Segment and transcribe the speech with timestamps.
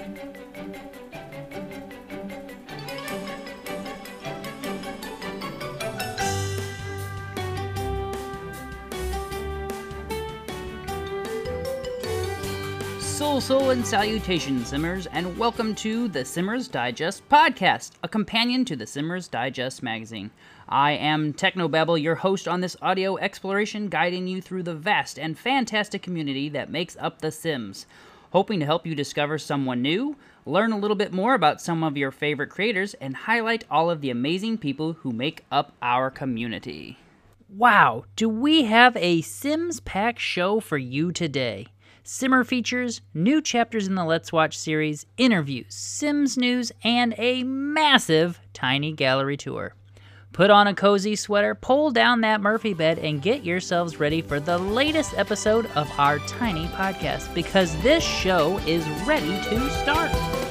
[0.00, 0.08] Sul,
[13.42, 18.86] sul, and salutations, Simmers, and welcome to the Simmers Digest podcast, a companion to the
[18.86, 20.30] Simmers Digest magazine.
[20.66, 25.38] I am Technobabble, your host on this audio exploration, guiding you through the vast and
[25.38, 27.84] fantastic community that makes up The Sims.
[28.30, 30.16] Hoping to help you discover someone new,
[30.46, 34.00] learn a little bit more about some of your favorite creators, and highlight all of
[34.00, 36.96] the amazing people who make up our community.
[37.48, 41.66] Wow, do we have a Sims Pack show for you today?
[42.04, 48.38] Simmer features, new chapters in the Let's Watch series, interviews, Sims news, and a massive
[48.52, 49.74] tiny gallery tour.
[50.32, 54.38] Put on a cozy sweater, pull down that Murphy bed, and get yourselves ready for
[54.38, 60.49] the latest episode of our tiny podcast because this show is ready to start.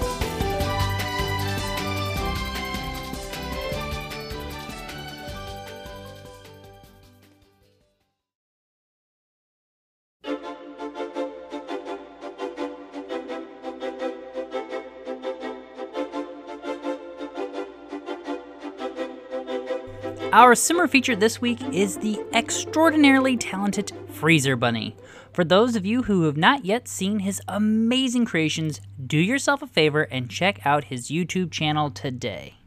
[20.31, 24.95] Our Simmer feature this week is the extraordinarily talented Freezer Bunny.
[25.33, 29.67] For those of you who have not yet seen his amazing creations, do yourself a
[29.67, 32.57] favor and check out his YouTube channel today.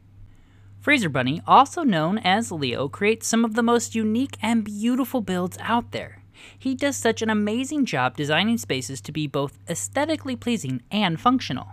[0.80, 5.56] Freezer Bunny, also known as Leo, creates some of the most unique and beautiful builds
[5.60, 6.24] out there.
[6.58, 11.68] He does such an amazing job designing spaces to be both aesthetically pleasing and functional.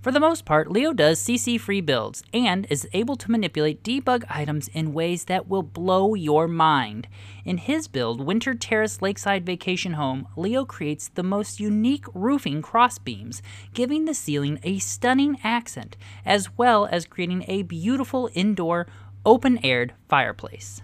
[0.00, 4.24] For the most part, Leo does CC free builds and is able to manipulate debug
[4.30, 7.06] items in ways that will blow your mind.
[7.44, 13.42] In his build, Winter Terrace Lakeside Vacation Home, Leo creates the most unique roofing crossbeams,
[13.74, 18.86] giving the ceiling a stunning accent, as well as creating a beautiful indoor,
[19.26, 20.80] open aired fireplace.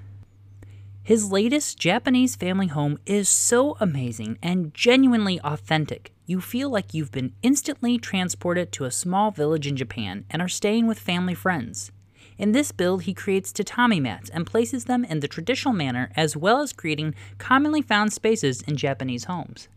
[1.07, 7.13] His latest Japanese family home is so amazing and genuinely authentic you feel like you've
[7.13, 11.93] been instantly transported to a small village in Japan and are staying with family friends.
[12.39, 16.37] In this build, he creates tatami mats and places them in the traditional manner as
[16.37, 19.69] well as creating commonly found spaces in Japanese homes.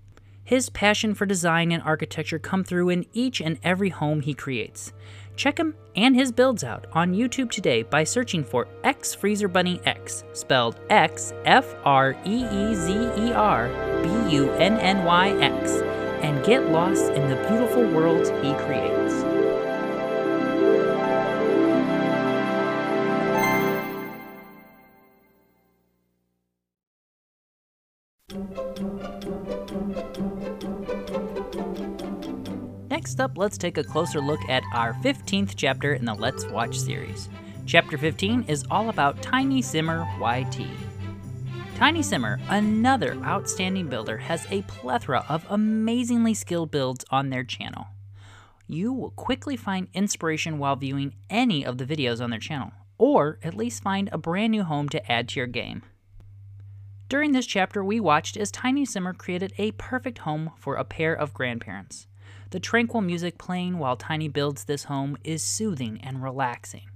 [0.50, 4.94] His passion for design and architecture come through in each and every home he creates.
[5.36, 9.80] Check him and his builds out on YouTube today by searching for X Freezer Bunny
[9.86, 13.68] X, spelled X F R E E Z E R
[14.02, 15.84] B U N N Y X
[16.24, 18.99] and get lost in the beautiful worlds he creates.
[33.29, 37.29] Up, let's take a closer look at our 15th chapter in the Let's Watch series.
[37.66, 40.66] Chapter 15 is all about Tiny Simmer YT.
[41.75, 47.88] Tiny Simmer, another outstanding builder, has a plethora of amazingly skilled builds on their channel.
[48.67, 53.40] You will quickly find inspiration while viewing any of the videos on their channel, or
[53.44, 55.84] at least find a brand new home to add to your game.
[57.07, 61.13] During this chapter, we watched as Tiny Simmer created a perfect home for a pair
[61.13, 62.07] of grandparents.
[62.51, 66.90] The tranquil music playing while Tiny builds this home is soothing and relaxing.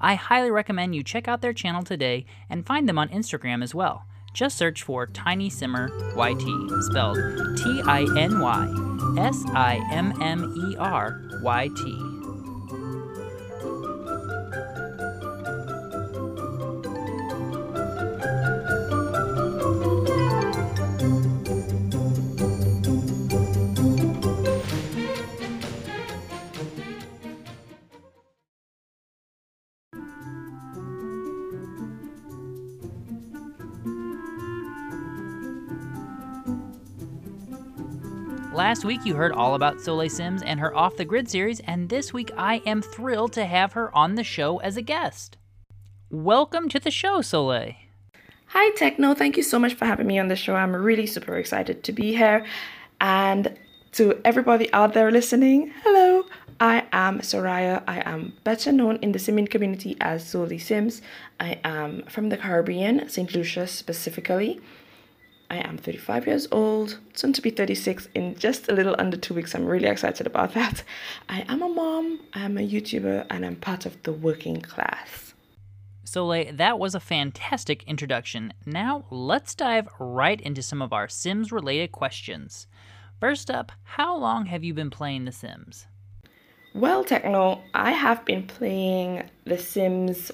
[0.00, 3.74] I highly recommend you check out their channel today and find them on Instagram as
[3.74, 4.06] well.
[4.32, 7.18] Just search for Tiny Simmer YT, spelled
[7.56, 12.09] T I N Y S I M M E R Y T.
[38.70, 41.88] Last week, you heard all about Soleil Sims and her Off the Grid series, and
[41.88, 45.36] this week, I am thrilled to have her on the show as a guest.
[46.08, 47.74] Welcome to the show, Soleil.
[48.46, 49.12] Hi, Techno.
[49.14, 50.54] Thank you so much for having me on the show.
[50.54, 52.46] I'm really super excited to be here.
[53.00, 53.58] And
[53.94, 56.26] to everybody out there listening, hello.
[56.60, 57.82] I am Soraya.
[57.88, 61.02] I am better known in the simming community as Soleil Sims.
[61.40, 63.34] I am from the Caribbean, St.
[63.34, 64.60] Lucia specifically.
[65.50, 69.34] I am 35 years old, soon to be 36 in just a little under two
[69.34, 69.52] weeks.
[69.52, 70.84] I'm really excited about that.
[71.28, 75.34] I am a mom, I am a YouTuber, and I'm part of the working class.
[76.04, 78.52] Soleil, that was a fantastic introduction.
[78.64, 82.68] Now let's dive right into some of our Sims related questions.
[83.20, 85.86] First up, how long have you been playing The Sims?
[86.74, 90.30] Well, Techno, I have been playing The Sims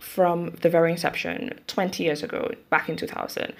[0.00, 3.52] from the very inception 20 years ago, back in 2000.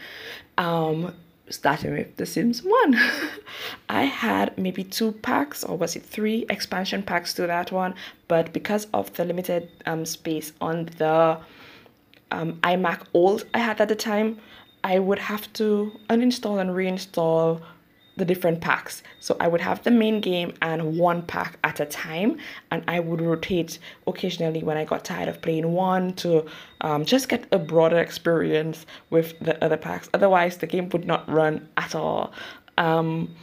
[0.56, 1.14] Um,
[1.50, 2.96] starting with The Sims 1.
[3.88, 7.94] I had maybe two packs, or was it three expansion packs to that one,
[8.28, 11.38] but because of the limited um, space on the
[12.30, 14.38] um, iMac old I had at the time,
[14.84, 17.60] I would have to uninstall and reinstall
[18.18, 19.02] the different packs.
[19.20, 22.38] So I would have the main game and one pack at a time,
[22.70, 26.44] and I would rotate occasionally when I got tired of playing one to
[26.82, 30.08] um, just get a broader experience with the other packs.
[30.12, 32.32] Otherwise, the game would not run at all.
[32.76, 33.34] Um,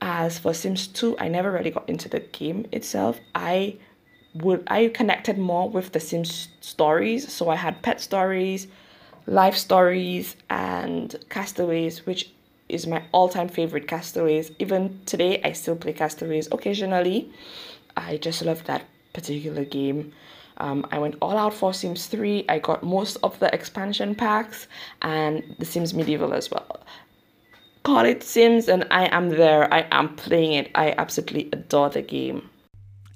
[0.00, 3.18] as for Sims 2, I never really got into the game itself.
[3.34, 3.76] I
[4.34, 8.66] would I connected more with the Sims stories, so I had pet stories,
[9.26, 12.30] life stories, and castaways, which
[12.68, 14.50] is my all-time favorite castaways.
[14.58, 17.30] Even today i still play castaways occasionally.
[17.96, 20.12] I just love that particular game.
[20.58, 24.68] Um, i went all out for sims 3 i got most of the expansion packs
[25.02, 26.80] and the sims medieval as well.
[27.82, 29.72] Call it sims and i am there.
[29.72, 30.70] I am playing it.
[30.74, 32.50] I absolutely adore the game.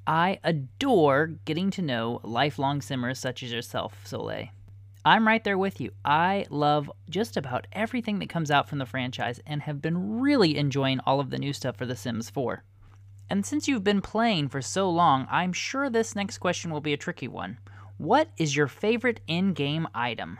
[0.06, 4.48] I adore getting to know lifelong simmers such as yourself soleil
[5.02, 5.92] I'm right there with you.
[6.04, 10.58] I love just about everything that comes out from the franchise and have been really
[10.58, 12.62] enjoying all of the new stuff for The Sims 4.
[13.30, 16.92] And since you've been playing for so long, I'm sure this next question will be
[16.92, 17.58] a tricky one.
[17.96, 20.38] What is your favorite in game item?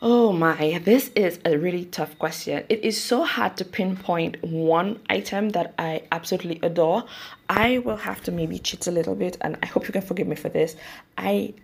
[0.00, 2.64] Oh my, this is a really tough question.
[2.70, 7.04] It is so hard to pinpoint one item that I absolutely adore.
[7.48, 10.26] I will have to maybe cheat a little bit, and I hope you can forgive
[10.26, 10.76] me for this.
[11.16, 11.54] I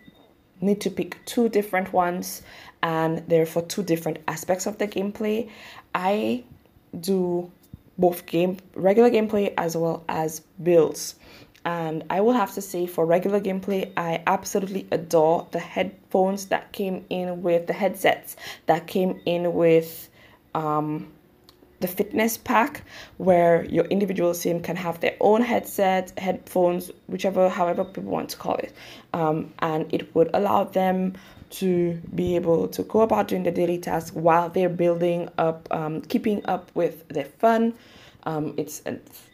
[0.61, 2.43] need to pick two different ones
[2.83, 5.49] and they're for two different aspects of the gameplay.
[5.95, 6.45] I
[6.99, 7.51] do
[7.99, 11.17] both game regular gameplay as well as builds.
[11.65, 16.73] And I will have to say for regular gameplay, I absolutely adore the headphones that
[16.73, 20.09] came in with the headsets that came in with
[20.55, 21.13] um,
[21.81, 22.83] the fitness pack
[23.17, 28.37] where your individual sim can have their own headset headphones whichever however people want to
[28.37, 28.73] call it.
[29.13, 31.15] Um, and it would allow them
[31.51, 36.01] to be able to go about doing the daily tasks while they're building up um,
[36.03, 37.75] keeping up with their fun.
[38.25, 38.83] Um, it's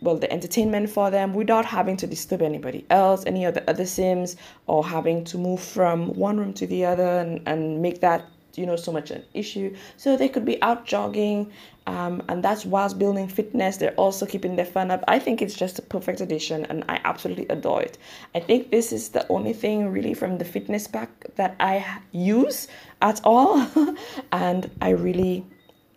[0.01, 3.85] well the entertainment for them without having to disturb anybody else any of the other
[3.85, 4.37] sims
[4.69, 8.65] or having to move from one room to the other and, and make that you
[8.65, 9.75] know so much an issue.
[9.97, 11.53] So they could be out jogging
[11.87, 15.05] um, and that's whilst building fitness they're also keeping their fun up.
[15.09, 17.99] I think it's just a perfect addition and i absolutely adore it.
[18.35, 22.69] I think this is the only thing really from the fitness pack that i use
[23.03, 23.67] at all.
[24.33, 25.45] And i really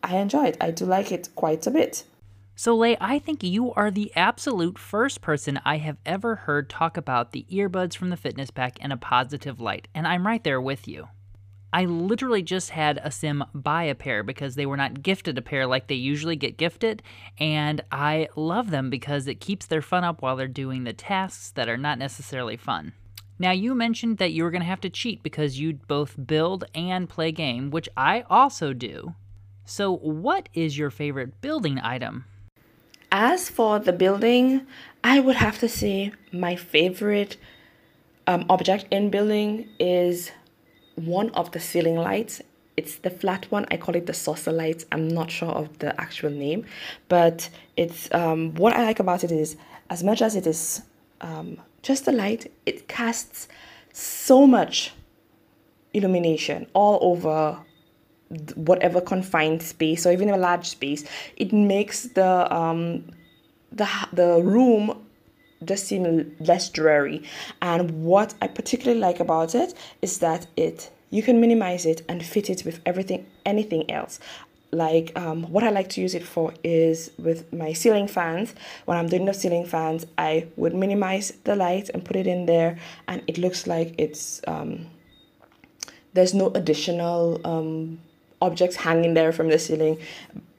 [0.03, 0.57] i enjoy it.
[0.61, 2.03] I do like it quite a bit.
[2.55, 7.31] Soleil, I think you are the absolute first person I have ever heard talk about
[7.31, 10.85] the earbuds from the fitness pack in a positive light, and I'm right there with
[10.85, 11.07] you.
[11.71, 15.41] I literally just had a sim buy a pair because they were not gifted a
[15.41, 17.03] pair like they usually get gifted,
[17.39, 21.51] and I love them because it keeps their fun up while they're doing the tasks
[21.51, 22.93] that are not necessarily fun.
[23.37, 26.65] Now, you mentioned that you were going to have to cheat because you both build
[26.75, 29.15] and play game, which I also do.
[29.63, 32.25] So, what is your favorite building item?
[33.11, 34.67] As for the building,
[35.03, 37.37] I would have to say my favorite
[38.27, 40.31] um, object in building is
[41.05, 42.41] one of the ceiling lights.
[42.77, 43.65] It's the flat one.
[43.71, 44.85] I call it the saucer light.
[44.91, 46.65] I'm not sure of the actual name,
[47.09, 49.57] but it's um, what I like about it is
[49.89, 50.81] as much as it is
[51.21, 53.47] um, just a light, it casts
[53.93, 54.93] so much
[55.93, 57.59] illumination all over
[58.55, 61.03] whatever confined space or even a large space.
[61.37, 63.11] It makes the um,
[63.71, 65.05] the the room
[65.65, 67.23] just seem less dreary.
[67.61, 72.23] And what I particularly like about it is that it you can minimize it and
[72.23, 74.19] fit it with everything anything else
[74.71, 78.53] like um, what I like to use it for is with my ceiling fans.
[78.85, 82.45] When I'm doing the ceiling fans, I would minimize the light and put it in
[82.45, 84.87] there, and it looks like it's um,
[86.13, 87.99] there's no additional um,
[88.41, 89.97] objects hanging there from the ceiling,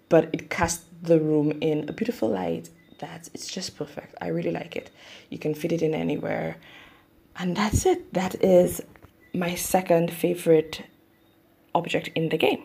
[0.09, 2.69] but it casts the room in a beautiful light
[3.01, 4.15] that it's just perfect.
[4.21, 4.91] I really like it.
[5.29, 6.57] You can fit it in anywhere.
[7.37, 8.13] And that's it.
[8.15, 8.81] That is
[9.35, 10.83] my second favorite
[11.75, 12.63] object in the game.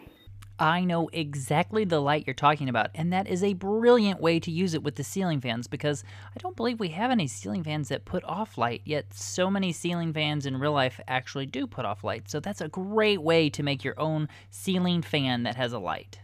[0.57, 4.49] I know exactly the light you're talking about, and that is a brilliant way to
[4.49, 6.01] use it with the ceiling fans because
[6.33, 9.73] I don't believe we have any ceiling fans that put off light, yet so many
[9.73, 12.29] ceiling fans in real life actually do put off light.
[12.29, 16.19] So that's a great way to make your own ceiling fan that has a light.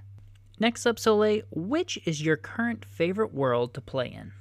[0.61, 4.31] Next up, Soleil, which is your current favorite world to play in?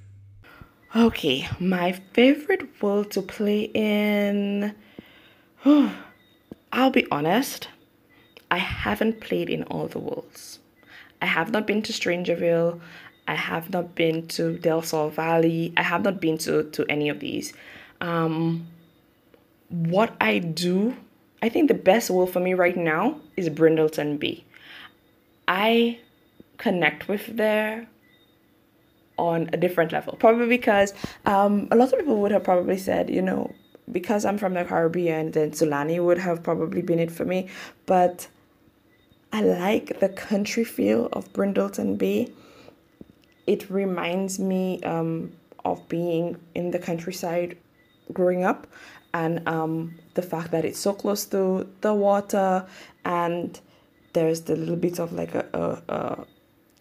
[0.95, 4.75] Okay, my favorite world to play in.
[5.65, 7.69] I'll be honest,
[8.51, 10.59] I haven't played in all the worlds.
[11.23, 12.79] I have not been to Strangerville.
[13.27, 15.73] I have not been to Del Sol Valley.
[15.79, 17.55] I have not been to, to any of these.
[18.03, 18.67] Um,
[19.71, 20.99] what I do,
[21.41, 24.45] I think the best world for me right now is Brindleton Bay.
[25.49, 25.99] I
[26.61, 27.89] connect with there
[29.17, 30.15] on a different level.
[30.19, 30.95] Probably because
[31.27, 33.53] um, a lot of people would have probably said, you know,
[33.91, 37.49] because I'm from the Caribbean, then Sulani would have probably been it for me.
[37.87, 38.29] But
[39.33, 42.29] I like the country feel of Brindleton Bay.
[43.47, 45.33] It reminds me um,
[45.65, 47.57] of being in the countryside
[48.13, 48.67] growing up
[49.13, 52.67] and um, the fact that it's so close to the water
[53.05, 53.61] and
[54.13, 56.27] there's the little bit of like a, a, a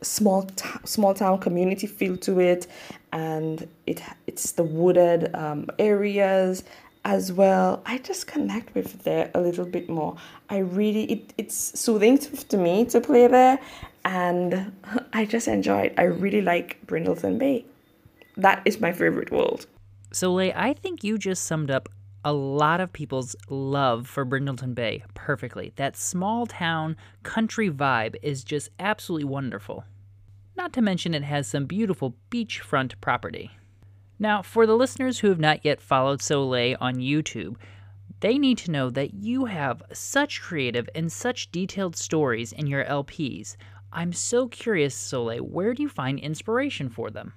[0.01, 2.67] small t- small town community feel to it
[3.11, 6.63] and it it's the wooded um, areas
[7.05, 7.81] as well.
[7.85, 10.15] I just connect with there a little bit more.
[10.49, 13.59] I really it, it's soothing to, to me to play there
[14.05, 14.71] and
[15.13, 15.93] i just enjoy it.
[15.97, 17.65] I really like brindleton bay.
[18.37, 19.65] That is my favorite world.
[20.11, 21.89] Soleil, I think you just summed up
[22.29, 25.73] a lot of people's love for Brindleton Bay perfectly.
[25.77, 29.83] That small town country vibe is just absolutely wonderful.
[30.55, 33.49] Not to mention, it has some beautiful beachfront property.
[34.19, 37.55] Now, for the listeners who have not yet followed Soleil on YouTube,
[38.19, 42.85] they need to know that you have such creative and such detailed stories in your
[42.85, 43.55] LPs.
[43.91, 47.33] I'm so curious, Soleil, where do you find inspiration for them?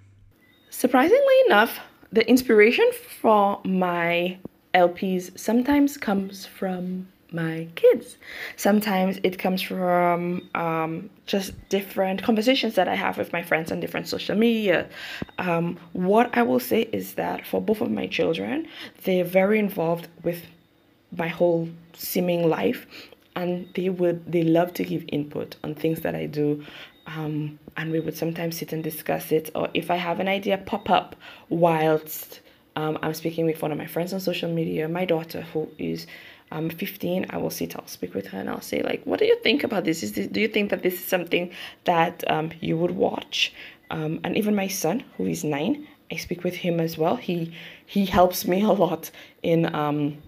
[0.69, 1.81] Surprisingly enough,
[2.13, 2.91] the inspiration
[3.23, 4.39] for my
[4.75, 8.17] LPs sometimes comes from my kids.
[8.57, 13.81] Sometimes it comes from um, just different conversations that I have with my friends on
[13.81, 14.89] different social media.
[15.39, 18.69] Um, what I will say is that for both of my children,
[19.05, 20.45] they're very involved with
[21.17, 22.87] my whole simming life
[23.37, 26.65] and they would they love to give input on things that I do
[27.07, 30.59] um, and we would sometimes sit and discuss it or if I have an idea
[30.59, 31.17] pop up
[31.49, 32.41] whilst
[32.77, 36.07] um, I'm speaking with one of my friends on social media my daughter who is
[36.51, 39.27] um, 15 I will sit I'll speak with her and I'll say like what do
[39.27, 40.03] you think about this?
[40.03, 41.51] Is this, do you think that this is something
[41.85, 43.53] that um, you would watch?
[43.91, 47.17] Um, and even my son who is nine I speak with him as well.
[47.17, 47.53] He
[47.87, 49.11] he helps me a lot
[49.43, 50.19] in um,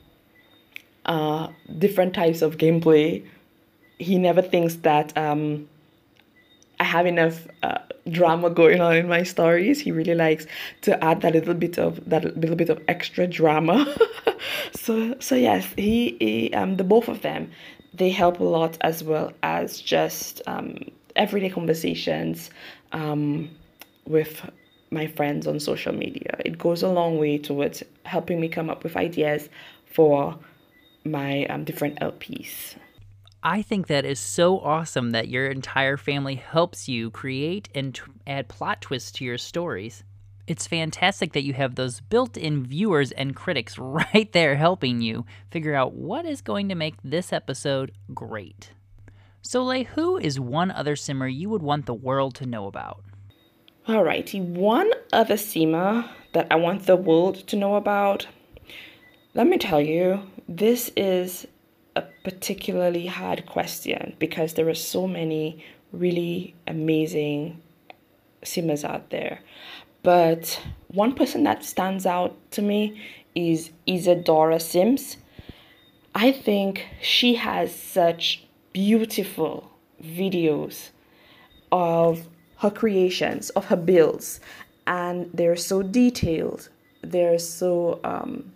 [1.04, 1.48] uh,
[1.78, 3.26] different types of gameplay.
[3.98, 5.68] He never thinks that um,
[6.85, 7.79] I have enough uh,
[8.11, 9.81] drama going on in my stories.
[9.81, 10.47] He really likes
[10.83, 13.87] to add that little bit of that little bit of extra drama.
[14.75, 17.50] so so yes, he, he um the both of them
[17.95, 20.76] they help a lot as well as just um,
[21.17, 22.50] everyday conversations
[22.93, 23.49] um,
[24.05, 24.50] with
[24.91, 26.37] my friends on social media.
[26.45, 29.49] It goes a long way towards helping me come up with ideas
[29.87, 30.38] for
[31.05, 32.75] my um, different LPs.
[33.46, 38.00] I think that is so awesome that your entire family helps you create and t-
[38.26, 40.02] add plot twists to your stories.
[40.46, 45.26] It's fantastic that you have those built in viewers and critics right there helping you
[45.50, 48.72] figure out what is going to make this episode great.
[49.42, 53.04] Soleil, who is one other simmer you would want the world to know about?
[53.86, 58.26] Alrighty, one other simmer that I want the world to know about.
[59.34, 61.46] Let me tell you, this is
[61.96, 67.60] a particularly hard question because there are so many really amazing
[68.42, 69.40] simmers out there.
[70.02, 73.00] But one person that stands out to me
[73.34, 75.16] is Isadora Sims.
[76.14, 79.70] I think she has such beautiful
[80.02, 80.90] videos
[81.72, 84.40] of her creations, of her builds,
[84.86, 86.68] and they're so detailed,
[87.02, 88.52] they're so um,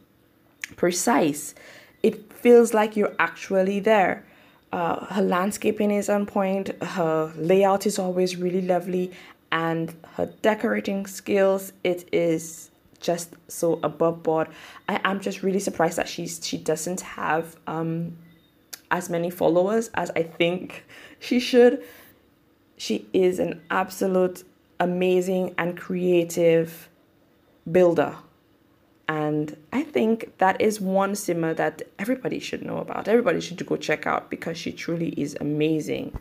[0.77, 1.55] precise.
[2.03, 4.25] It feels like you're actually there.
[4.73, 9.13] Uh, her landscaping is on point, her layout is always really lovely,
[9.51, 14.49] and her decorating skills, it is just so above board.
[14.89, 18.17] I am just really surprised that she's she doesn't have um
[18.91, 20.85] as many followers as I think
[21.21, 21.83] she should.
[22.77, 24.45] She is an absolute
[24.81, 26.89] amazing and creative
[27.71, 28.17] builder
[29.09, 33.09] and I think that is one simmer that everybody should know about.
[33.09, 36.17] Everybody should go check out because she truly is amazing.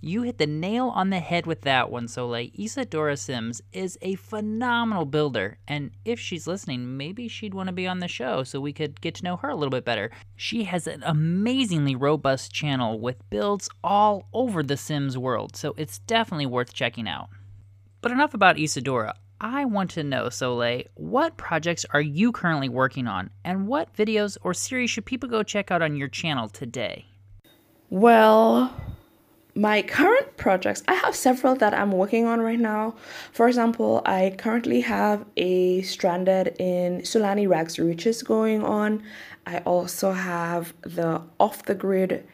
[0.00, 2.50] You hit the nail on the head with that one, Soleil.
[2.56, 7.88] Isadora Sims is a phenomenal builder, and if she's listening, maybe she'd want to be
[7.88, 10.12] on the show so we could get to know her a little bit better.
[10.36, 15.98] She has an amazingly robust channel with builds all over the Sims world, so it's
[16.00, 17.30] definitely worth checking out.
[18.00, 19.16] But enough about Isadora.
[19.40, 24.38] I want to know, Soleil, what projects are you currently working on, and what videos
[24.42, 27.04] or series should people go check out on your channel today?
[27.90, 28.74] Well,
[29.54, 32.94] my current projects, I have several that I'm working on right now.
[33.32, 39.02] For example, I currently have a Stranded in Sulani Rags Riches going on.
[39.46, 42.26] I also have the Off the Grid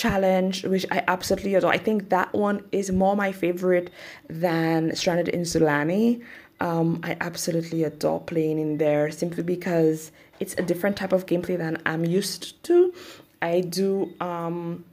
[0.00, 1.72] challenge, which I absolutely adore.
[1.72, 3.90] I think that one is more my favorite
[4.28, 6.22] than Stranded in Sulani.
[6.60, 11.56] Um, I absolutely adore playing in there simply because it's a different type of gameplay
[11.58, 12.94] than I'm used to.
[13.42, 14.84] I do um,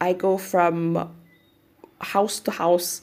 [0.00, 1.10] I go from
[2.00, 3.02] house to house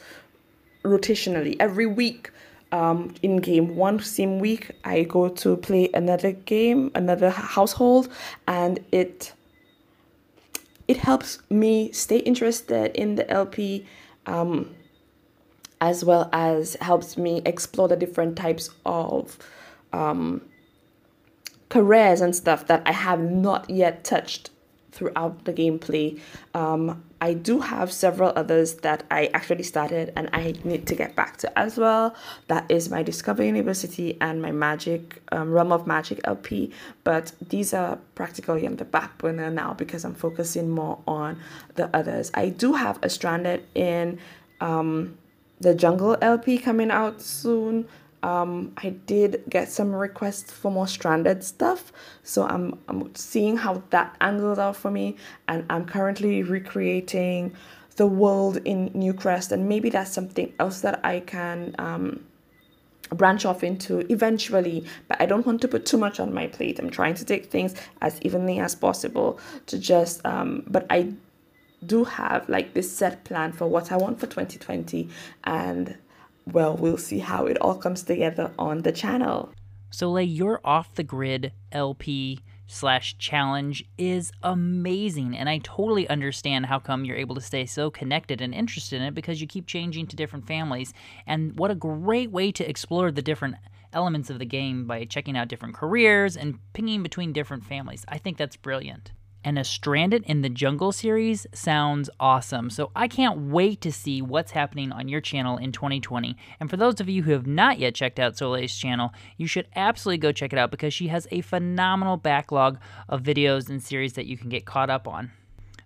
[0.84, 2.32] rotationally every week.
[2.72, 8.10] Um, in game one sim week, I go to play another game, another household,
[8.48, 9.34] and it
[10.88, 13.86] it helps me stay interested in the LP,
[14.26, 14.76] um,
[15.82, 19.38] as well as helps me explore the different types of
[19.94, 20.42] um,
[21.70, 24.50] careers and stuff that I have not yet touched
[24.96, 26.20] throughout the gameplay.
[26.54, 31.16] Um, I do have several others that I actually started and I need to get
[31.16, 32.16] back to as well.
[32.48, 36.72] That is my Discover University and my Magic um, Realm of Magic LP.
[37.04, 41.40] But these are practically on the back burner now because I'm focusing more on
[41.76, 42.32] the others.
[42.34, 44.20] I do have a Stranded in
[44.62, 45.18] um,
[45.60, 47.88] the Jungle LP coming out soon
[48.26, 53.84] um, I did get some requests for more stranded stuff, so I'm, I'm seeing how
[53.92, 55.18] that angles out for me,
[55.48, 57.56] and I'm currently recreating
[57.98, 62.26] the world in Newcrest, and maybe that's something else that I can um,
[63.10, 64.86] branch off into eventually.
[65.08, 66.80] But I don't want to put too much on my plate.
[66.80, 71.14] I'm trying to take things as evenly as possible to just, um, but I
[71.86, 75.10] do have like this set plan for what I want for 2020
[75.44, 75.96] and
[76.52, 79.54] well, we'll see how it all comes together on the channel.
[79.90, 86.80] Soleil, your off the grid LP slash challenge is amazing and i totally understand how
[86.80, 90.08] come you're able to stay so connected and interested in it because you keep changing
[90.08, 90.92] to different families
[91.28, 93.56] and what a great way to explore the different
[93.94, 98.18] elements of the game by checking out different careers and pinging between different families i
[98.18, 99.12] think that's brilliant
[99.46, 102.72] and a Stranded in the Jungle series sounds awesome.
[102.72, 106.36] So I can't wait to see what's happening on your channel in 2020.
[106.60, 109.68] And for those of you who have not yet checked out Soleil's channel, you should
[109.76, 114.14] absolutely go check it out because she has a phenomenal backlog of videos and series
[114.14, 115.32] that you can get caught up on.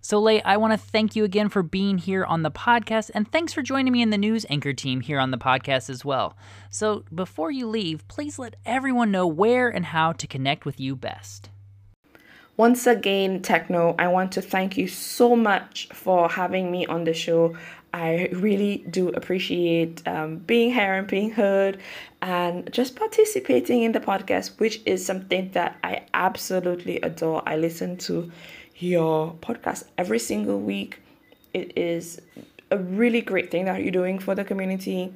[0.01, 3.51] Soleil, I want to thank you again for being here on the podcast, and thanks
[3.51, 6.37] for joining me in the news anchor team here on the podcast as well.
[6.69, 10.95] So, before you leave, please let everyone know where and how to connect with you
[10.95, 11.49] best.
[12.59, 17.13] Once again, Techno, I want to thank you so much for having me on the
[17.13, 17.55] show.
[17.93, 21.79] I really do appreciate um, being here and being heard
[22.21, 27.43] and just participating in the podcast, which is something that I absolutely adore.
[27.45, 28.29] I listen to
[28.75, 31.01] your podcast every single week.
[31.53, 32.21] It is
[32.71, 35.13] a really great thing that you're doing for the community,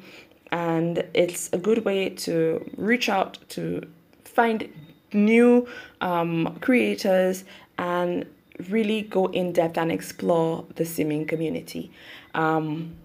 [0.53, 3.81] and it's a good way to reach out to
[4.23, 4.69] find
[5.13, 5.67] new
[6.01, 7.43] um, creators
[7.77, 8.25] and
[8.69, 11.91] really go in depth and explore the simming community.
[12.33, 12.95] Um,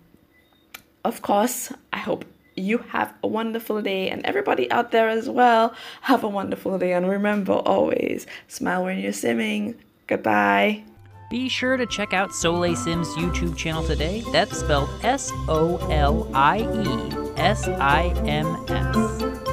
[1.05, 5.75] of course, I hope you have a wonderful day and everybody out there as well
[6.03, 9.77] have a wonderful day and remember always smile when you're simming
[10.09, 10.83] goodbye
[11.31, 14.25] be sure to check out Soleil Sims YouTube channel today.
[14.33, 19.48] That's spelled S O L I E S I M S.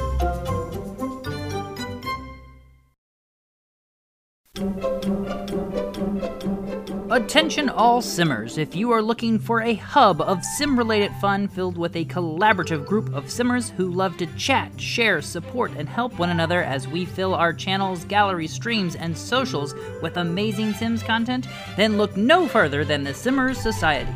[7.16, 11.78] Attention all simmers, if you are looking for a hub of sim related fun filled
[11.78, 16.28] with a collaborative group of simmers who love to chat, share, support, and help one
[16.28, 21.48] another as we fill our channels, gallery streams, and socials with amazing Sims content,
[21.78, 24.12] then look no further than the Simmers Society.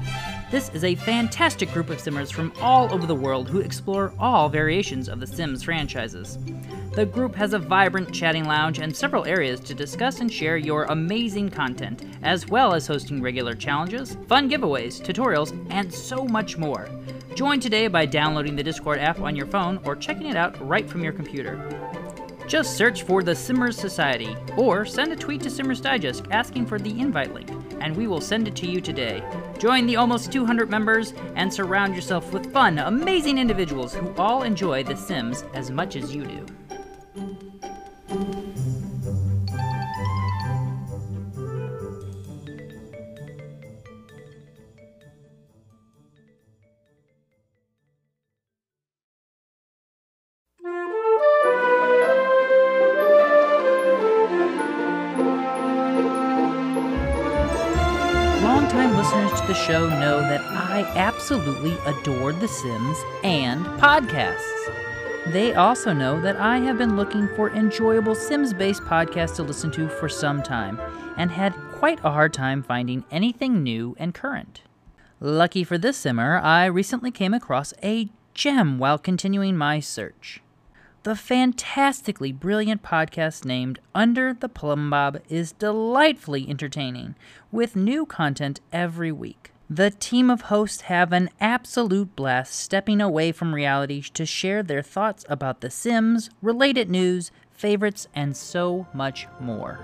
[0.51, 4.51] This is a fantastic group of simmers from all over the world who explore all
[4.51, 6.37] variations of the Sims franchises.
[7.01, 10.85] The group has a vibrant chatting lounge and several areas to discuss and share your
[10.85, 16.91] amazing content, as well as hosting regular challenges, fun giveaways, tutorials, and so much more.
[17.35, 20.87] Join today by downloading the Discord app on your phone or checking it out right
[20.87, 21.59] from your computer.
[22.47, 26.79] Just search for the Simmers Society or send a tweet to Simmers Digest asking for
[26.79, 27.49] the invite link,
[27.81, 29.23] and we will send it to you today.
[29.59, 34.85] Join the almost 200 members and surround yourself with fun, amazing individuals who all enjoy
[34.85, 36.45] The Sims as much as you do.
[58.69, 65.33] Listeners to the show know that I absolutely adore The Sims and podcasts.
[65.33, 69.71] They also know that I have been looking for enjoyable Sims based podcasts to listen
[69.73, 70.79] to for some time
[71.17, 74.63] and had quite a hard time finding anything new and current.
[75.19, 80.43] Lucky for this Simmer, I recently came across a gem while continuing my search.
[81.03, 87.15] The fantastically brilliant podcast named Under the Plumbob is delightfully entertaining,
[87.51, 89.51] with new content every week.
[89.71, 94.83] The team of hosts have an absolute blast stepping away from reality to share their
[94.83, 99.81] thoughts about The Sims, related news, favorites, and so much more.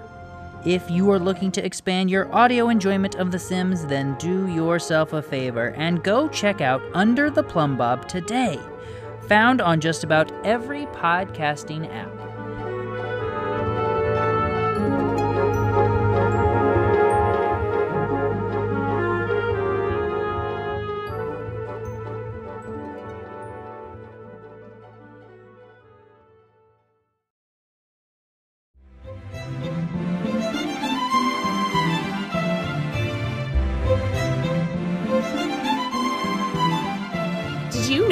[0.66, 5.14] If you are looking to expand your audio enjoyment of The Sims, then do yourself
[5.14, 8.58] a favor and go check out Under the Plumbob today
[9.28, 12.25] found on just about every podcasting app.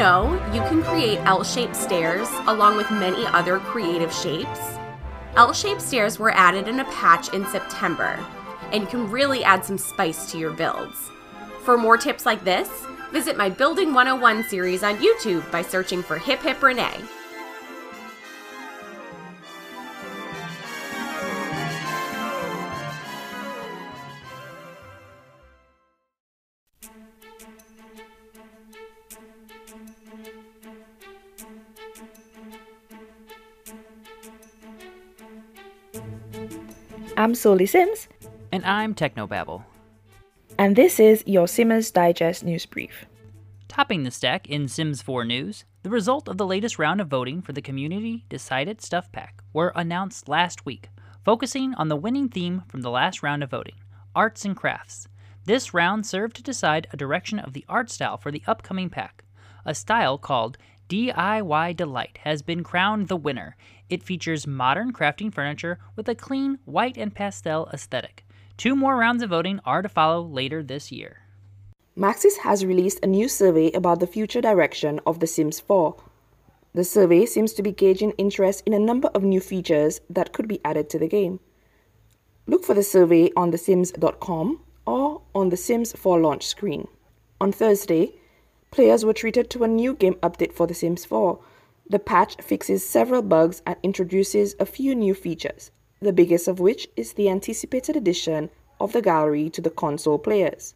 [0.04, 4.60] Know you can create L-shaped stairs along with many other creative shapes?
[5.34, 8.22] L-shaped stairs were added in a patch in September,
[8.70, 11.10] and can really add some spice to your builds.
[11.62, 12.68] For more tips like this,
[13.12, 17.00] visit my Building 101 series on YouTube by searching for Hip Hip Renee.
[37.24, 38.06] I'm Soleil Sims,
[38.52, 39.64] And I'm Technobabble.
[40.58, 43.06] and this is your Simmers Digest News Brief.
[43.66, 47.40] Topping the stack in Sims 4 news, the result of the latest round of voting
[47.40, 50.90] for the Community Decided Stuff Pack were announced last week,
[51.24, 53.76] focusing on the winning theme from the last round of voting
[54.14, 55.08] arts and crafts.
[55.46, 59.24] This round served to decide a direction of the art style for the upcoming pack.
[59.64, 60.58] A style called
[60.90, 63.56] DIY Delight has been crowned the winner.
[63.90, 68.24] It features modern crafting furniture with a clean white and pastel aesthetic.
[68.56, 71.20] Two more rounds of voting are to follow later this year.
[71.96, 75.96] Maxis has released a new survey about the future direction of The Sims 4.
[76.74, 80.48] The survey seems to be gauging interest in a number of new features that could
[80.48, 81.38] be added to the game.
[82.46, 86.88] Look for the survey on thesims.com or on the Sims 4 launch screen.
[87.40, 88.14] On Thursday,
[88.70, 91.38] players were treated to a new game update for The Sims 4.
[91.88, 95.70] The patch fixes several bugs and introduces a few new features,
[96.00, 98.48] the biggest of which is the anticipated addition
[98.80, 100.74] of the gallery to the console players.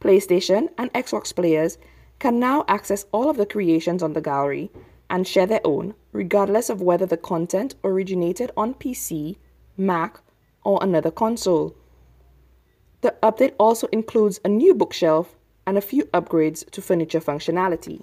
[0.00, 1.76] PlayStation and Xbox players
[2.18, 4.70] can now access all of the creations on the gallery
[5.10, 9.36] and share their own, regardless of whether the content originated on PC,
[9.76, 10.20] Mac,
[10.64, 11.76] or another console.
[13.02, 18.02] The update also includes a new bookshelf and a few upgrades to furniture functionality.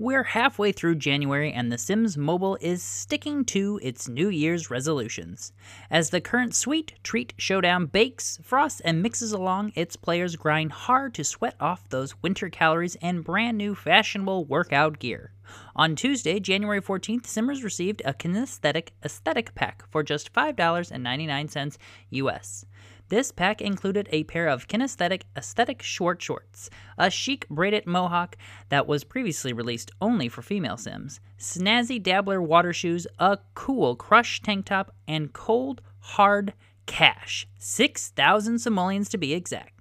[0.00, 5.52] We're halfway through January, and The Sims Mobile is sticking to its New Year's resolutions.
[5.90, 11.12] As the current Sweet Treat Showdown bakes, frosts, and mixes along, its players grind hard
[11.16, 15.34] to sweat off those winter calories and brand new fashionable workout gear.
[15.76, 21.76] On Tuesday, January 14th, Simmers received a kinesthetic aesthetic pack for just $5.99
[22.08, 22.64] US.
[23.10, 28.36] This pack included a pair of kinesthetic aesthetic short shorts, a chic braided mohawk
[28.68, 34.40] that was previously released only for female Sims, snazzy dabbler water shoes, a cool crush
[34.42, 36.54] tank top, and cold, hard
[36.86, 39.80] cash 6,000 simoleons to be exact.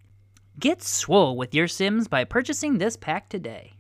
[0.60, 3.74] Get swole with your Sims by purchasing this pack today.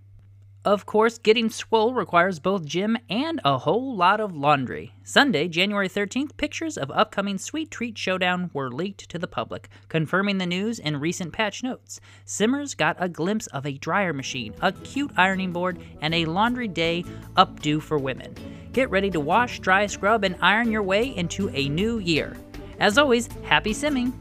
[0.65, 4.91] Of course, getting swole requires both gym and a whole lot of laundry.
[5.05, 10.37] Sunday, January 13th, pictures of upcoming Sweet Treat Showdown were leaked to the public, confirming
[10.37, 12.01] the news in recent patch notes.
[12.25, 16.67] Simmers got a glimpse of a dryer machine, a cute ironing board, and a laundry
[16.67, 17.05] day
[17.37, 18.35] updo for women.
[18.73, 22.35] Get ready to wash, dry, scrub, and iron your way into a new year.
[22.81, 24.11] As always, happy simming!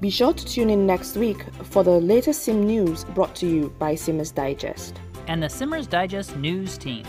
[0.00, 3.68] Be sure to tune in next week for the latest Sim news brought to you
[3.78, 4.98] by Simmers Digest.
[5.30, 7.06] And the Simmers Digest news team.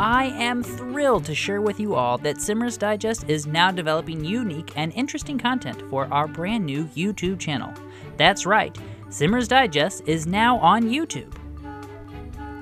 [0.00, 4.72] I am thrilled to share with you all that Simmers Digest is now developing unique
[4.74, 7.72] and interesting content for our brand new YouTube channel.
[8.16, 8.76] That's right,
[9.12, 11.30] Simmers Digest is now on YouTube.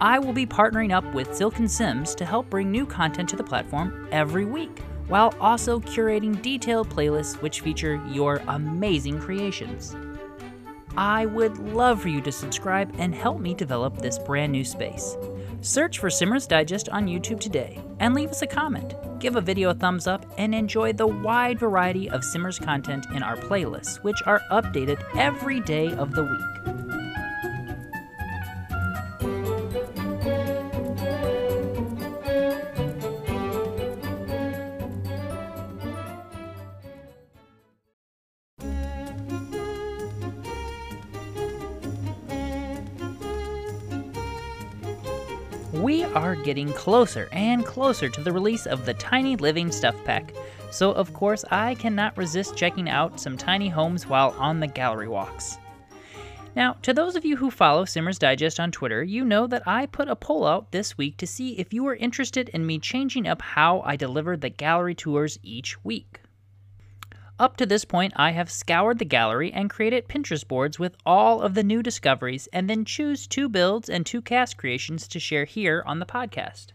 [0.00, 3.44] I will be partnering up with Silken Sims to help bring new content to the
[3.44, 9.94] platform every week, while also curating detailed playlists which feature your amazing creations.
[10.96, 15.16] I would love for you to subscribe and help me develop this brand new space.
[15.60, 18.96] Search for Simmers Digest on YouTube today and leave us a comment.
[19.20, 23.22] Give a video a thumbs up and enjoy the wide variety of Simmers content in
[23.22, 26.59] our playlists, which are updated every day of the week.
[46.14, 50.32] Are getting closer and closer to the release of the Tiny Living Stuff Pack,
[50.70, 55.08] so of course I cannot resist checking out some tiny homes while on the gallery
[55.08, 55.58] walks.
[56.56, 59.86] Now, to those of you who follow Simmers Digest on Twitter, you know that I
[59.86, 63.28] put a poll out this week to see if you were interested in me changing
[63.28, 66.20] up how I deliver the gallery tours each week.
[67.40, 71.40] Up to this point, I have scoured the gallery and created Pinterest boards with all
[71.40, 75.46] of the new discoveries, and then choose two builds and two cast creations to share
[75.46, 76.66] here on the podcast.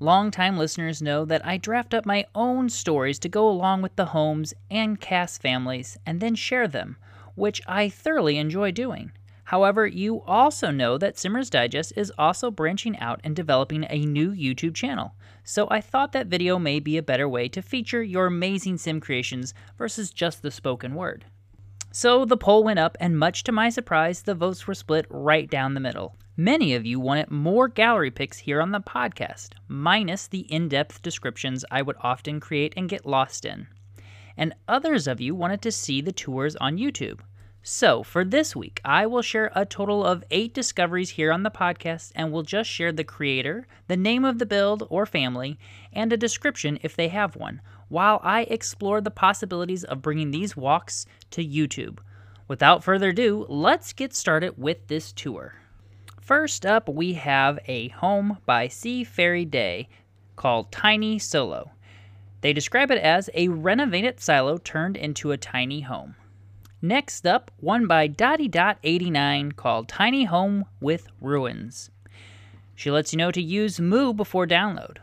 [0.00, 4.06] Longtime listeners know that I draft up my own stories to go along with the
[4.06, 6.96] homes and cast families and then share them,
[7.34, 9.12] which I thoroughly enjoy doing.
[9.48, 14.30] However, you also know that Simmers Digest is also branching out and developing a new
[14.30, 18.26] YouTube channel, so I thought that video may be a better way to feature your
[18.26, 21.26] amazing sim creations versus just the spoken word.
[21.92, 25.48] So the poll went up, and much to my surprise, the votes were split right
[25.48, 26.16] down the middle.
[26.36, 31.02] Many of you wanted more gallery pics here on the podcast, minus the in depth
[31.02, 33.68] descriptions I would often create and get lost in.
[34.36, 37.20] And others of you wanted to see the tours on YouTube.
[37.66, 41.50] So, for this week, I will share a total of eight discoveries here on the
[41.50, 45.58] podcast and will just share the creator, the name of the build or family,
[45.90, 50.54] and a description if they have one, while I explore the possibilities of bringing these
[50.54, 52.00] walks to YouTube.
[52.48, 55.54] Without further ado, let's get started with this tour.
[56.20, 59.88] First up, we have a home by Sea Fairy Day
[60.36, 61.70] called Tiny Solo.
[62.42, 66.16] They describe it as a renovated silo turned into a tiny home.
[66.84, 71.90] Next up, one by Dotty Dot 89 called Tiny Home with Ruins.
[72.74, 74.98] She lets you know to use Moo before download.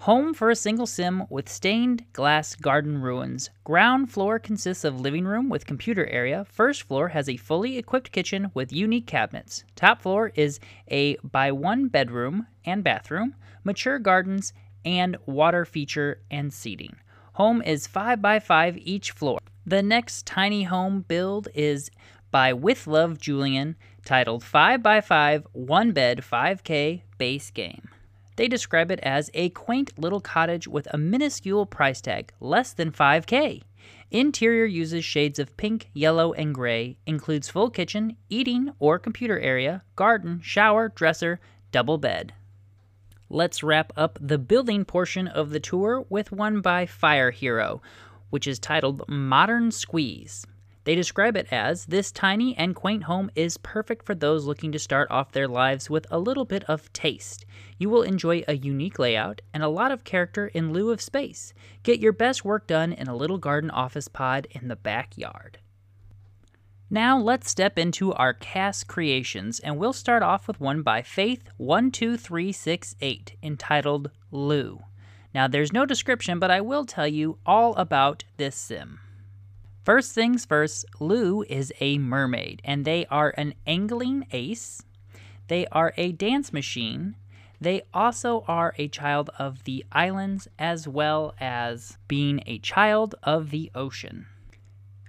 [0.00, 3.48] Home for a single sim with stained glass garden ruins.
[3.64, 6.44] Ground floor consists of living room with computer area.
[6.44, 9.64] First floor has a fully equipped kitchen with unique cabinets.
[9.74, 14.52] Top floor is a by one bedroom and bathroom, mature gardens,
[14.84, 16.94] and water feature and seating.
[17.36, 19.38] Home is 5 by 5 each floor.
[19.66, 21.90] The next tiny home build is
[22.32, 27.88] by With Love Julian, titled 5x5 One Bed 5K Base Game.
[28.34, 32.90] They describe it as a quaint little cottage with a minuscule price tag, less than
[32.90, 33.62] 5K.
[34.10, 39.84] Interior uses shades of pink, yellow, and gray, includes full kitchen, eating or computer area,
[39.94, 41.38] garden, shower, dresser,
[41.70, 42.32] double bed.
[43.30, 47.80] Let's wrap up the building portion of the tour with one by Fire Hero,
[48.32, 50.46] which is titled Modern Squeeze.
[50.84, 54.78] They describe it as this tiny and quaint home is perfect for those looking to
[54.78, 57.44] start off their lives with a little bit of taste.
[57.78, 61.52] You will enjoy a unique layout and a lot of character in lieu of space.
[61.82, 65.58] Get your best work done in a little garden office pod in the backyard.
[66.88, 73.32] Now let's step into our cast creations, and we'll start off with one by Faith12368
[73.42, 74.80] entitled Lou.
[75.34, 79.00] Now, there's no description, but I will tell you all about this sim.
[79.84, 84.82] First things first, Lou is a mermaid, and they are an angling ace.
[85.48, 87.16] They are a dance machine.
[87.60, 93.50] They also are a child of the islands as well as being a child of
[93.50, 94.26] the ocean.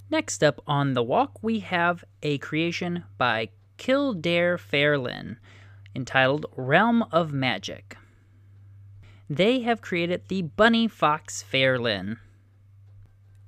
[0.09, 5.37] Next up on the walk, we have a creation by Kildare Fairlin
[5.95, 7.97] entitled Realm of Magic
[9.37, 12.17] they have created the Bunny Fox Fairlin.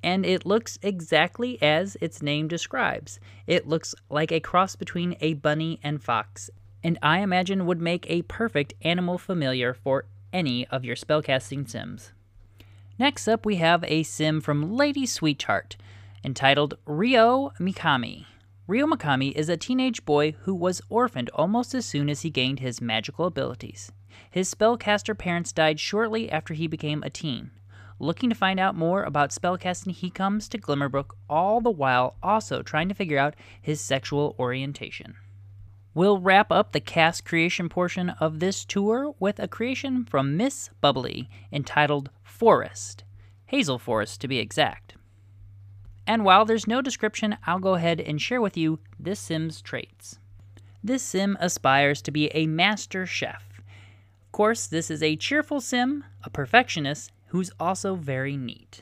[0.04, 3.20] And it looks exactly as its name describes.
[3.48, 6.50] It looks like a cross between a bunny and fox,
[6.84, 12.12] and I imagine would make a perfect animal familiar for any of your spellcasting sims.
[13.00, 15.76] Next up, we have a sim from Lady Sweetheart
[16.24, 18.26] entitled Rio Mikami.
[18.68, 22.60] Rio Mikami is a teenage boy who was orphaned almost as soon as he gained
[22.60, 23.92] his magical abilities.
[24.30, 27.52] His spellcaster parents died shortly after he became a teen.
[28.00, 32.62] Looking to find out more about spellcasting, he comes to Glimmerbrook, all the while also
[32.62, 35.16] trying to figure out his sexual orientation.
[35.94, 40.70] We'll wrap up the cast creation portion of this tour with a creation from Miss
[40.82, 43.06] Bubbly entitled Forest,
[43.46, 44.96] Hazel Forest to be exact.
[46.06, 50.20] And while there's no description, I'll go ahead and share with you this Sim's traits.
[50.84, 53.55] This Sim aspires to be a master chef.
[54.36, 58.82] Course, this is a cheerful Sim, a perfectionist, who's also very neat.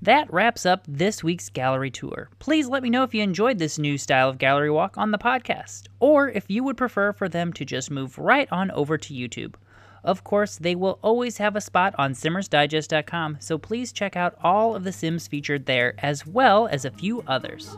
[0.00, 2.30] That wraps up this week's gallery tour.
[2.38, 5.18] Please let me know if you enjoyed this new style of gallery walk on the
[5.18, 9.12] podcast, or if you would prefer for them to just move right on over to
[9.12, 9.56] YouTube.
[10.04, 14.76] Of course, they will always have a spot on simmersdigest.com, so please check out all
[14.76, 17.76] of the Sims featured there, as well as a few others.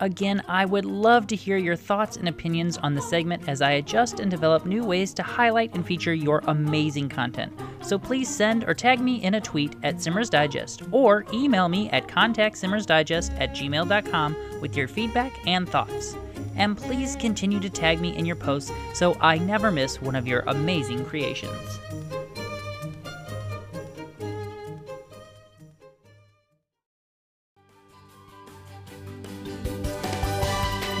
[0.00, 3.72] Again, I would love to hear your thoughts and opinions on the segment as I
[3.72, 7.52] adjust and develop new ways to highlight and feature your amazing content.
[7.82, 11.90] So please send or tag me in a tweet at Simmers Digest or email me
[11.90, 16.16] at contactsimmersdigest at gmail.com with your feedback and thoughts.
[16.54, 20.28] And please continue to tag me in your posts so I never miss one of
[20.28, 21.78] your amazing creations.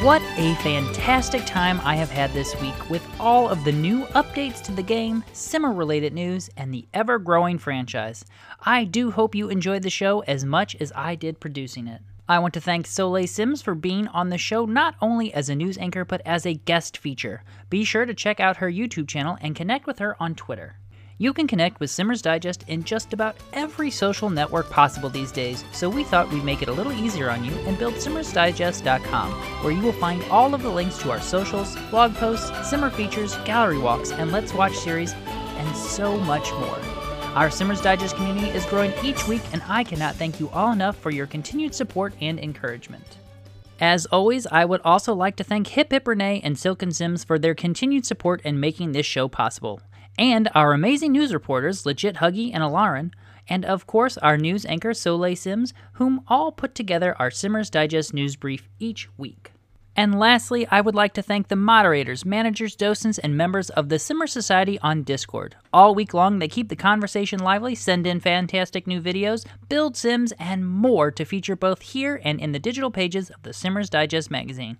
[0.02, 4.62] What a fantastic time I have had this week with all of the new updates
[4.62, 8.24] to the game, Simmer related news, and the ever growing franchise.
[8.60, 12.00] I do hope you enjoyed the show as much as I did producing it.
[12.28, 15.56] I want to thank Soleil Sims for being on the show not only as a
[15.56, 17.42] news anchor but as a guest feature.
[17.68, 20.76] Be sure to check out her YouTube channel and connect with her on Twitter.
[21.20, 25.64] You can connect with Simmers Digest in just about every social network possible these days,
[25.72, 29.32] so we thought we'd make it a little easier on you and build simmersdigest.com,
[29.64, 33.36] where you will find all of the links to our socials, blog posts, Simmer features,
[33.38, 36.78] gallery walks, and Let's Watch series, and so much more.
[37.34, 40.96] Our Simmers Digest community is growing each week, and I cannot thank you all enough
[40.96, 43.18] for your continued support and encouragement.
[43.80, 47.40] As always, I would also like to thank Hip Hip Renee and Silken Sims for
[47.40, 49.80] their continued support in making this show possible
[50.18, 53.12] and our amazing news reporters, Legit Huggy and Alarin,
[53.48, 58.12] and of course our news anchor Soleil Sims, whom all put together our Simmers Digest
[58.12, 59.52] news brief each week.
[59.96, 63.98] And lastly, I would like to thank the moderators, managers, docents, and members of the
[63.98, 65.56] Simmer Society on Discord.
[65.72, 70.32] All week long, they keep the conversation lively, send in fantastic new videos, build Sims,
[70.38, 74.30] and more to feature both here and in the digital pages of the Simmers Digest
[74.30, 74.78] magazine.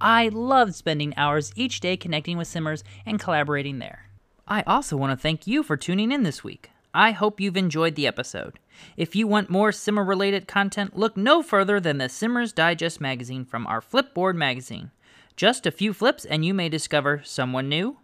[0.00, 4.09] I love spending hours each day connecting with Simmers and collaborating there.
[4.50, 6.72] I also want to thank you for tuning in this week.
[6.92, 8.58] I hope you've enjoyed the episode.
[8.96, 13.44] If you want more Simmer related content, look no further than the Simmers Digest magazine
[13.44, 14.90] from our Flipboard magazine.
[15.36, 17.98] Just a few flips, and you may discover someone new,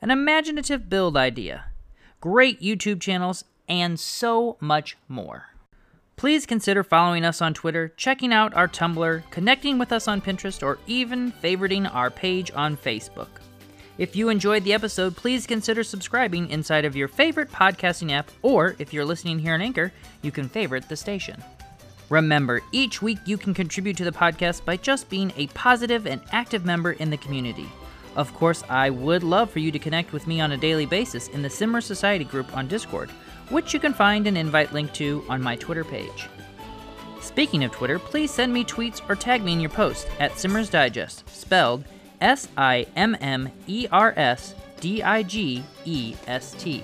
[0.00, 1.66] an imaginative build idea,
[2.20, 5.50] great YouTube channels, and so much more.
[6.16, 10.64] Please consider following us on Twitter, checking out our Tumblr, connecting with us on Pinterest,
[10.64, 13.28] or even favoriting our page on Facebook.
[13.98, 18.74] If you enjoyed the episode, please consider subscribing inside of your favorite podcasting app, or
[18.78, 21.42] if you're listening here on Anchor, you can favorite the station.
[22.08, 26.22] Remember, each week you can contribute to the podcast by just being a positive and
[26.32, 27.68] active member in the community.
[28.16, 31.28] Of course, I would love for you to connect with me on a daily basis
[31.28, 33.10] in the Simmer Society group on Discord,
[33.50, 36.28] which you can find an invite link to on my Twitter page.
[37.20, 40.70] Speaking of Twitter, please send me tweets or tag me in your post at Simmers
[40.70, 41.84] Digest, spelled
[42.22, 46.82] S I M M E R S D I G E S T.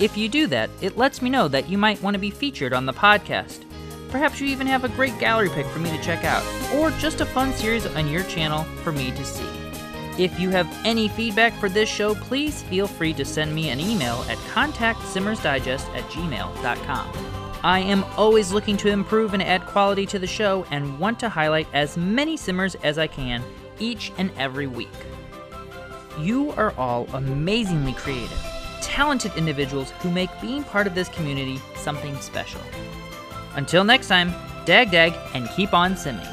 [0.00, 2.72] If you do that, it lets me know that you might want to be featured
[2.72, 3.64] on the podcast.
[4.08, 6.42] Perhaps you even have a great gallery pick for me to check out,
[6.74, 9.46] or just a fun series on your channel for me to see.
[10.18, 13.80] If you have any feedback for this show, please feel free to send me an
[13.80, 17.12] email at contactsimmersdigest at gmail.com.
[17.62, 21.28] I am always looking to improve and add quality to the show and want to
[21.28, 23.42] highlight as many simmers as I can
[23.78, 24.88] each and every week.
[26.18, 28.38] You are all amazingly creative,
[28.80, 32.60] talented individuals who make being part of this community something special.
[33.54, 34.32] Until next time,
[34.64, 36.28] dag dag and keep on simming.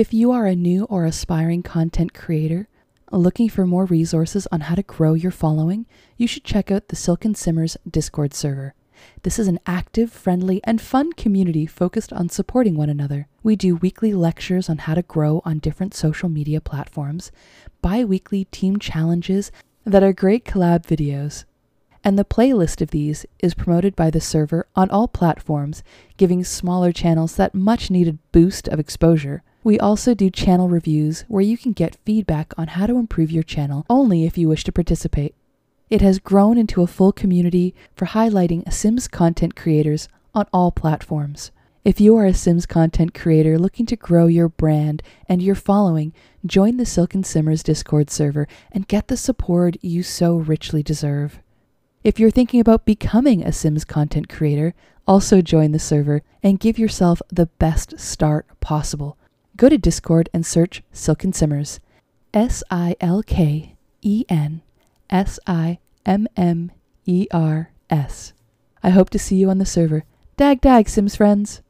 [0.00, 2.69] If you are a new or aspiring content creator,
[3.12, 5.84] Looking for more resources on how to grow your following?
[6.16, 8.72] You should check out the Silken Simmers Discord server.
[9.24, 13.26] This is an active, friendly, and fun community focused on supporting one another.
[13.42, 17.32] We do weekly lectures on how to grow on different social media platforms,
[17.82, 19.50] bi weekly team challenges
[19.84, 21.44] that are great collab videos,
[22.04, 25.82] and the playlist of these is promoted by the server on all platforms,
[26.16, 29.42] giving smaller channels that much needed boost of exposure.
[29.62, 33.42] We also do channel reviews where you can get feedback on how to improve your
[33.42, 35.34] channel only if you wish to participate.
[35.90, 41.50] It has grown into a full community for highlighting Sims content creators on all platforms.
[41.84, 46.14] If you are a Sims content creator looking to grow your brand and your following,
[46.46, 51.38] join the Silken Simmers Discord server and get the support you so richly deserve.
[52.02, 54.72] If you're thinking about becoming a Sims content creator,
[55.06, 59.18] also join the server and give yourself the best start possible.
[59.60, 61.80] Go to Discord and search Silken Simmers.
[62.32, 64.62] S I L K E N
[65.10, 66.72] S I M M
[67.04, 68.32] E R S.
[68.82, 70.04] I hope to see you on the server.
[70.38, 71.60] Dag dag, Sims friends!